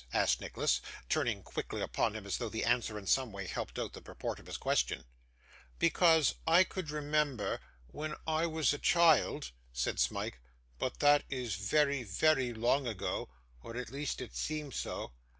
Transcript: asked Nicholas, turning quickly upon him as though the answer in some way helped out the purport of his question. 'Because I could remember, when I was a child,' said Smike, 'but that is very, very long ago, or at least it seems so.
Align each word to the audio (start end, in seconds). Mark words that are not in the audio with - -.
asked 0.15 0.41
Nicholas, 0.41 0.81
turning 1.09 1.43
quickly 1.43 1.79
upon 1.79 2.15
him 2.15 2.25
as 2.25 2.37
though 2.39 2.49
the 2.49 2.65
answer 2.65 2.97
in 2.97 3.05
some 3.05 3.31
way 3.31 3.45
helped 3.45 3.77
out 3.77 3.93
the 3.93 4.01
purport 4.01 4.39
of 4.39 4.47
his 4.47 4.57
question. 4.57 5.03
'Because 5.77 6.33
I 6.47 6.63
could 6.63 6.89
remember, 6.89 7.59
when 7.85 8.15
I 8.25 8.47
was 8.47 8.73
a 8.73 8.79
child,' 8.79 9.51
said 9.71 9.99
Smike, 9.99 10.39
'but 10.79 11.01
that 11.01 11.23
is 11.29 11.53
very, 11.53 12.01
very 12.01 12.51
long 12.51 12.87
ago, 12.87 13.29
or 13.61 13.77
at 13.77 13.91
least 13.91 14.21
it 14.21 14.35
seems 14.35 14.75
so. 14.75 15.11